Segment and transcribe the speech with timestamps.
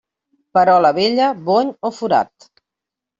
[0.57, 2.49] Perola vella, bony o forat.